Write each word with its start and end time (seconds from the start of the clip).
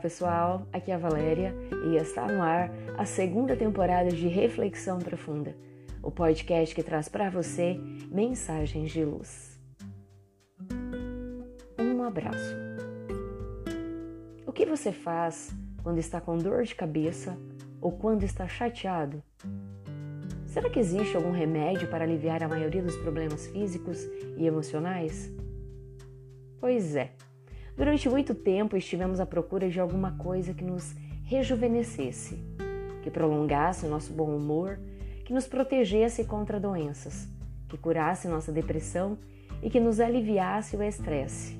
pessoal, 0.00 0.66
aqui 0.72 0.90
é 0.90 0.94
a 0.94 0.98
Valéria 0.98 1.54
e 1.86 1.96
está 1.96 2.26
no 2.26 2.42
ar 2.42 2.70
a 2.96 3.04
segunda 3.04 3.54
temporada 3.54 4.08
de 4.08 4.26
Reflexão 4.28 4.98
Profunda, 4.98 5.54
o 6.02 6.10
podcast 6.10 6.74
que 6.74 6.82
traz 6.82 7.08
para 7.08 7.28
você 7.28 7.78
mensagens 8.10 8.90
de 8.90 9.04
luz. 9.04 9.60
Um 11.78 12.02
abraço. 12.02 12.56
O 14.46 14.52
que 14.52 14.64
você 14.64 14.90
faz 14.90 15.54
quando 15.82 15.98
está 15.98 16.18
com 16.18 16.38
dor 16.38 16.62
de 16.64 16.74
cabeça 16.74 17.36
ou 17.78 17.92
quando 17.92 18.24
está 18.24 18.48
chateado? 18.48 19.22
Será 20.46 20.70
que 20.70 20.80
existe 20.80 21.14
algum 21.14 21.30
remédio 21.30 21.88
para 21.88 22.04
aliviar 22.04 22.42
a 22.42 22.48
maioria 22.48 22.82
dos 22.82 22.96
problemas 22.96 23.46
físicos 23.48 24.02
e 24.38 24.46
emocionais? 24.46 25.30
Pois 26.58 26.96
é. 26.96 27.12
Durante 27.80 28.10
muito 28.10 28.34
tempo 28.34 28.76
estivemos 28.76 29.20
à 29.20 29.24
procura 29.24 29.70
de 29.70 29.80
alguma 29.80 30.12
coisa 30.12 30.52
que 30.52 30.62
nos 30.62 30.94
rejuvenescesse, 31.24 32.38
que 33.02 33.10
prolongasse 33.10 33.86
o 33.86 33.88
nosso 33.88 34.12
bom 34.12 34.36
humor, 34.36 34.78
que 35.24 35.32
nos 35.32 35.46
protegesse 35.46 36.24
contra 36.24 36.60
doenças, 36.60 37.26
que 37.70 37.78
curasse 37.78 38.28
nossa 38.28 38.52
depressão 38.52 39.16
e 39.62 39.70
que 39.70 39.80
nos 39.80 39.98
aliviasse 39.98 40.76
o 40.76 40.82
estresse. 40.82 41.56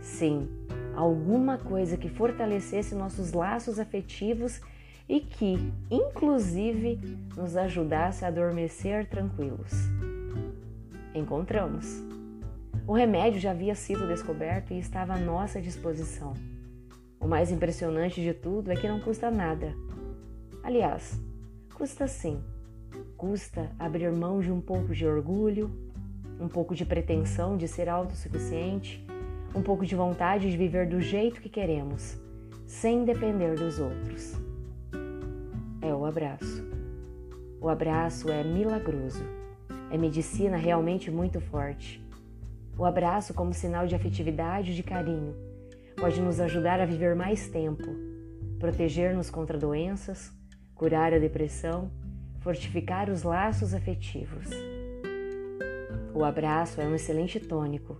Sim, 0.00 0.48
alguma 0.96 1.58
coisa 1.58 1.98
que 1.98 2.08
fortalecesse 2.08 2.94
nossos 2.94 3.34
laços 3.34 3.78
afetivos 3.78 4.62
e 5.06 5.20
que, 5.20 5.58
inclusive, 5.90 6.98
nos 7.36 7.54
ajudasse 7.54 8.24
a 8.24 8.28
adormecer 8.28 9.06
tranquilos. 9.10 9.72
Encontramos. 11.14 12.11
O 12.84 12.94
remédio 12.94 13.38
já 13.38 13.52
havia 13.52 13.76
sido 13.76 14.08
descoberto 14.08 14.72
e 14.72 14.78
estava 14.78 15.14
à 15.14 15.18
nossa 15.18 15.60
disposição. 15.60 16.34
O 17.20 17.28
mais 17.28 17.52
impressionante 17.52 18.20
de 18.20 18.34
tudo 18.34 18.72
é 18.72 18.76
que 18.76 18.88
não 18.88 18.98
custa 18.98 19.30
nada. 19.30 19.72
Aliás, 20.64 21.20
custa 21.74 22.08
sim. 22.08 22.42
Custa 23.16 23.70
abrir 23.78 24.10
mão 24.10 24.40
de 24.40 24.50
um 24.50 24.60
pouco 24.60 24.92
de 24.92 25.06
orgulho, 25.06 25.70
um 26.40 26.48
pouco 26.48 26.74
de 26.74 26.84
pretensão 26.84 27.56
de 27.56 27.68
ser 27.68 27.88
autossuficiente, 27.88 29.06
um 29.54 29.62
pouco 29.62 29.86
de 29.86 29.94
vontade 29.94 30.50
de 30.50 30.56
viver 30.56 30.88
do 30.88 31.00
jeito 31.00 31.40
que 31.40 31.48
queremos, 31.48 32.20
sem 32.66 33.04
depender 33.04 33.54
dos 33.54 33.78
outros. 33.78 34.34
É 35.80 35.94
o 35.94 36.04
abraço. 36.04 36.64
O 37.60 37.68
abraço 37.68 38.28
é 38.28 38.42
milagroso. 38.42 39.24
É 39.88 39.96
medicina 39.96 40.56
realmente 40.56 41.12
muito 41.12 41.40
forte. 41.40 42.02
O 42.76 42.84
abraço, 42.84 43.34
como 43.34 43.52
sinal 43.52 43.86
de 43.86 43.94
afetividade 43.94 44.72
e 44.72 44.74
de 44.74 44.82
carinho, 44.82 45.36
pode 45.96 46.20
nos 46.20 46.40
ajudar 46.40 46.80
a 46.80 46.86
viver 46.86 47.14
mais 47.14 47.48
tempo, 47.48 47.86
proteger-nos 48.58 49.30
contra 49.30 49.58
doenças, 49.58 50.32
curar 50.74 51.12
a 51.12 51.18
depressão, 51.18 51.90
fortificar 52.40 53.10
os 53.10 53.22
laços 53.22 53.74
afetivos. 53.74 54.48
O 56.14 56.24
abraço 56.24 56.80
é 56.80 56.84
um 56.84 56.94
excelente 56.94 57.38
tônico. 57.38 57.96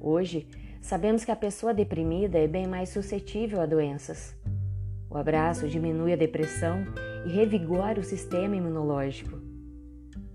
Hoje, 0.00 0.48
sabemos 0.80 1.24
que 1.24 1.30
a 1.30 1.36
pessoa 1.36 1.74
deprimida 1.74 2.38
é 2.38 2.46
bem 2.46 2.66
mais 2.66 2.90
suscetível 2.90 3.60
a 3.60 3.66
doenças. 3.66 4.36
O 5.10 5.16
abraço 5.16 5.68
diminui 5.68 6.12
a 6.12 6.16
depressão 6.16 6.84
e 7.26 7.30
revigora 7.30 8.00
o 8.00 8.04
sistema 8.04 8.56
imunológico. 8.56 9.43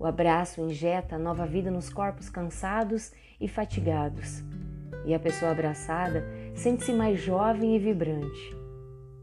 O 0.00 0.06
abraço 0.06 0.62
injeta 0.62 1.18
nova 1.18 1.44
vida 1.44 1.70
nos 1.70 1.90
corpos 1.90 2.30
cansados 2.30 3.12
e 3.38 3.46
fatigados, 3.46 4.42
e 5.04 5.12
a 5.12 5.18
pessoa 5.18 5.50
abraçada 5.50 6.24
sente-se 6.54 6.90
mais 6.90 7.20
jovem 7.20 7.76
e 7.76 7.78
vibrante. 7.78 8.56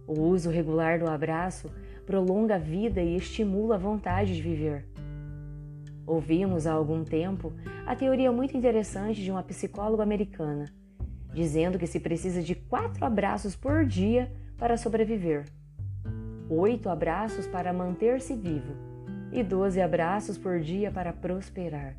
O 0.05 0.21
uso 0.21 0.51
regular 0.51 0.99
do 0.99 1.09
abraço 1.09 1.67
prolonga 2.05 2.55
a 2.55 2.59
vida 2.59 3.01
e 3.01 3.16
estimula 3.16 3.73
a 3.73 3.79
vontade 3.79 4.35
de 4.35 4.41
viver. 4.43 4.87
Ouvimos 6.05 6.67
há 6.67 6.73
algum 6.73 7.03
tempo 7.03 7.51
a 7.83 7.95
teoria 7.95 8.31
muito 8.31 8.55
interessante 8.55 9.23
de 9.23 9.31
uma 9.31 9.41
psicóloga 9.41 10.03
americana, 10.03 10.66
dizendo 11.33 11.79
que 11.79 11.87
se 11.87 11.99
precisa 11.99 12.43
de 12.43 12.53
quatro 12.53 13.03
abraços 13.03 13.55
por 13.55 13.83
dia 13.83 14.31
para 14.59 14.77
sobreviver, 14.77 15.45
oito 16.47 16.87
abraços 16.87 17.47
para 17.47 17.73
manter-se 17.73 18.35
vivo 18.35 18.86
e 19.31 19.43
12 19.43 19.81
abraços 19.81 20.38
por 20.38 20.59
dia 20.59 20.91
para 20.91 21.13
prosperar. 21.13 21.95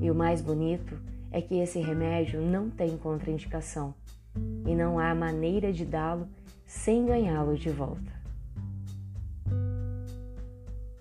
E 0.00 0.10
o 0.10 0.14
mais 0.14 0.40
bonito 0.40 0.98
é 1.30 1.40
que 1.40 1.56
esse 1.56 1.80
remédio 1.80 2.40
não 2.40 2.70
tem 2.70 2.96
contraindicação 2.96 3.94
e 4.66 4.74
não 4.74 4.98
há 4.98 5.14
maneira 5.14 5.72
de 5.72 5.84
dá-lo 5.84 6.28
sem 6.66 7.06
ganhá-lo 7.06 7.56
de 7.56 7.70
volta. 7.70 8.16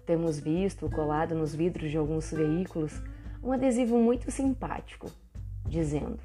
Temos 0.06 0.40
visto 0.40 0.90
colado 0.90 1.34
nos 1.34 1.56
vidros 1.56 1.90
de 1.90 1.98
alguns 1.98 2.32
veículos 2.32 3.02
um 3.44 3.52
adesivo 3.52 3.98
muito 3.98 4.30
simpático, 4.30 5.10
dizendo: 5.68 6.20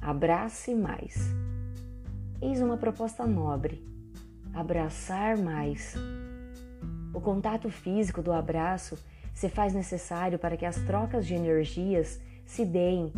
Abrace 0.00 0.74
mais. 0.74 1.16
Eis 2.42 2.60
uma 2.60 2.76
proposta 2.76 3.24
nobre: 3.24 3.84
abraçar 4.52 5.38
mais 5.38 5.96
o 7.14 7.20
contato 7.20 7.70
físico 7.70 8.20
do 8.20 8.32
abraço 8.32 8.98
se 9.32 9.48
faz 9.48 9.72
necessário 9.72 10.38
para 10.38 10.56
que 10.56 10.66
as 10.66 10.76
trocas 10.82 11.24
de 11.26 11.34
energias 11.34 12.20
se 12.44 12.64
deem 12.64 13.12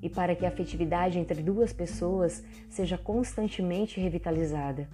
e 0.00 0.08
para 0.08 0.34
que 0.34 0.44
a 0.44 0.48
afetividade 0.48 1.18
entre 1.18 1.42
duas 1.42 1.72
pessoas 1.72 2.42
seja 2.68 2.96
constantemente 2.96 4.00
revitalizada. 4.00 4.88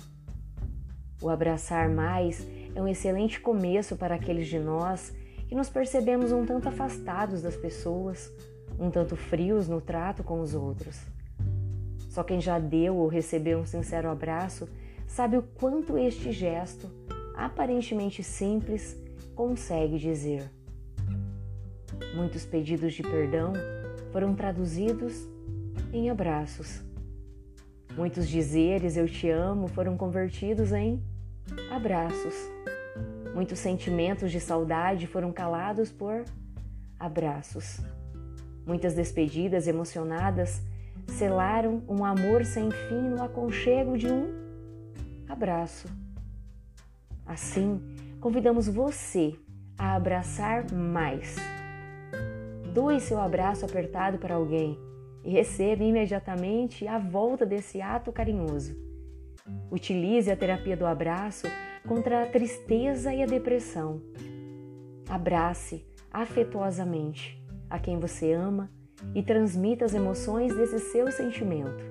O 1.22 1.30
abraçar 1.30 1.88
mais 1.88 2.46
é 2.74 2.82
um 2.82 2.88
excelente 2.88 3.40
começo 3.40 3.96
para 3.96 4.16
aqueles 4.16 4.48
de 4.48 4.58
nós 4.58 5.14
que 5.48 5.54
nos 5.54 5.70
percebemos 5.70 6.30
um 6.30 6.44
tanto 6.44 6.68
afastados 6.68 7.40
das 7.40 7.56
pessoas, 7.56 8.30
um 8.78 8.90
tanto 8.90 9.16
frios 9.16 9.68
no 9.68 9.80
trato 9.80 10.22
com 10.22 10.40
os 10.40 10.54
outros. 10.54 11.00
Só 12.10 12.22
quem 12.22 12.40
já 12.40 12.58
deu 12.58 12.96
ou 12.96 13.08
recebeu 13.08 13.60
um 13.60 13.66
sincero 13.66 14.10
abraço 14.10 14.68
sabe 15.06 15.36
o 15.36 15.42
quanto 15.42 15.96
este 15.96 16.30
gesto 16.30 16.90
aparentemente 17.38 18.22
simples, 18.22 19.00
consegue 19.34 19.96
dizer. 19.96 20.50
Muitos 22.16 22.44
pedidos 22.44 22.92
de 22.92 23.02
perdão 23.02 23.52
foram 24.12 24.34
traduzidos 24.34 25.28
em 25.92 26.10
abraços. 26.10 26.82
Muitos 27.96 28.28
dizeres 28.28 28.96
eu 28.96 29.06
te 29.06 29.30
amo 29.30 29.68
foram 29.68 29.96
convertidos 29.96 30.72
em 30.72 31.00
abraços. 31.70 32.34
Muitos 33.34 33.60
sentimentos 33.60 34.32
de 34.32 34.40
saudade 34.40 35.06
foram 35.06 35.32
calados 35.32 35.92
por 35.92 36.24
abraços. 36.98 37.80
Muitas 38.66 38.94
despedidas 38.94 39.68
emocionadas 39.68 40.60
selaram 41.06 41.82
um 41.88 42.04
amor 42.04 42.44
sem 42.44 42.70
fim 42.70 43.00
no 43.00 43.22
aconchego 43.22 43.96
de 43.96 44.08
um 44.08 44.28
abraço. 45.28 45.88
Assim, 47.28 47.78
convidamos 48.22 48.66
você 48.66 49.34
a 49.76 49.94
abraçar 49.94 50.72
mais. 50.72 51.36
Doe 52.72 52.98
seu 53.00 53.20
abraço 53.20 53.66
apertado 53.66 54.16
para 54.16 54.34
alguém 54.34 54.78
e 55.22 55.30
receba 55.30 55.84
imediatamente 55.84 56.88
a 56.88 56.98
volta 56.98 57.44
desse 57.44 57.82
ato 57.82 58.10
carinhoso. 58.10 58.74
Utilize 59.70 60.30
a 60.30 60.36
terapia 60.36 60.76
do 60.76 60.86
abraço 60.86 61.46
contra 61.86 62.22
a 62.22 62.26
tristeza 62.26 63.12
e 63.12 63.22
a 63.22 63.26
depressão. 63.26 64.00
Abrace 65.08 65.86
afetuosamente 66.10 67.38
a 67.68 67.78
quem 67.78 67.98
você 67.98 68.32
ama 68.32 68.70
e 69.14 69.22
transmita 69.22 69.84
as 69.84 69.94
emoções 69.94 70.54
desse 70.56 70.78
seu 70.78 71.12
sentimento. 71.12 71.84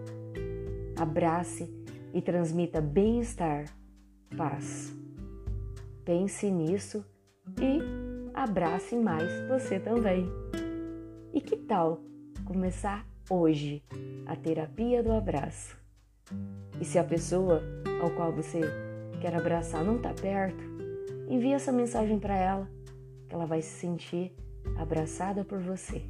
Abrace 0.98 1.72
e 2.14 2.22
transmita 2.22 2.82
bem-estar, 2.82 3.66
paz. 4.36 5.07
Pense 6.08 6.50
nisso 6.50 7.04
e 7.60 7.82
abrace 8.34 8.96
mais 8.96 9.30
você 9.50 9.78
também. 9.78 10.26
E 11.34 11.42
que 11.42 11.58
tal 11.58 12.00
começar 12.46 13.06
hoje 13.30 13.84
a 14.26 14.34
terapia 14.34 15.04
do 15.04 15.12
abraço? 15.12 15.78
E 16.80 16.86
se 16.86 16.98
a 16.98 17.04
pessoa 17.04 17.62
ao 18.02 18.10
qual 18.12 18.32
você 18.32 18.62
quer 19.20 19.36
abraçar 19.36 19.84
não 19.84 19.98
está 19.98 20.14
perto, 20.14 20.64
envie 21.28 21.52
essa 21.52 21.74
mensagem 21.74 22.18
para 22.18 22.38
ela, 22.38 22.70
que 23.28 23.36
ela 23.36 23.46
vai 23.46 23.62
se 23.62 23.78
sentir 23.78 24.34
abraçada 24.78 25.44
por 25.44 25.60
você. 25.60 26.02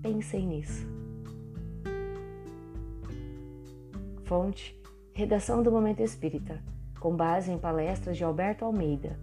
Pensem 0.00 0.46
nisso. 0.46 0.86
Fonte: 4.22 4.80
Redação 5.12 5.64
do 5.64 5.72
Momento 5.72 6.00
Espírita 6.00 6.75
com 7.00 7.14
base 7.14 7.50
em 7.50 7.58
palestras 7.58 8.16
de 8.16 8.24
Alberto 8.24 8.64
Almeida. 8.64 9.18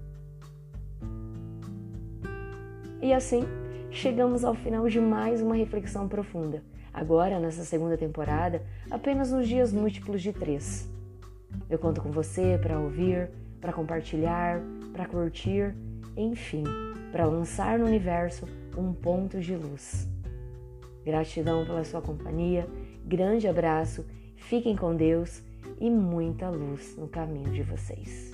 E 3.02 3.14
assim, 3.14 3.44
chegamos 3.92 4.44
ao 4.44 4.56
final 4.56 4.88
de 4.88 5.00
mais 5.00 5.42
uma 5.42 5.56
reflexão 5.56 6.08
profunda. 6.08 6.64
Agora, 6.94 7.40
nessa 7.40 7.64
segunda 7.64 7.98
temporada, 7.98 8.62
apenas 8.90 9.32
nos 9.32 9.48
dias 9.48 9.74
múltiplos 9.74 10.22
de 10.22 10.32
três. 10.32 10.90
Eu 11.70 11.78
conto 11.78 12.02
com 12.02 12.12
você 12.12 12.58
para 12.62 12.80
ouvir, 12.80 13.30
para 13.60 13.74
compartilhar, 13.74 14.62
para 14.92 15.06
curtir, 15.06 15.76
enfim, 16.16 16.64
para 17.12 17.26
lançar 17.26 17.78
no 17.78 17.86
universo 17.86 18.48
um 18.78 18.94
ponto 18.94 19.40
de 19.40 19.56
luz. 19.56 20.08
Gratidão 21.04 21.66
pela 21.66 21.84
sua 21.84 22.02
companhia, 22.02 22.68
grande 23.06 23.48
abraço, 23.48 24.06
fiquem 24.36 24.76
com 24.76 24.96
Deus 24.96 25.44
e 25.80 25.90
muita 25.90 26.50
luz 26.50 26.96
no 26.98 27.08
caminho 27.08 27.52
de 27.52 27.64
vocês. 27.64 28.32